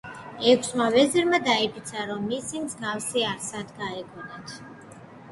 ექვსმა 0.51 0.85
ვეზირმა 0.93 1.39
დაიფიცა, 1.47 2.05
რომ 2.11 2.23
მისი 2.31 2.61
მსგავსი 2.63 3.25
არსად 3.33 3.75
გაეგონათ. 3.83 4.55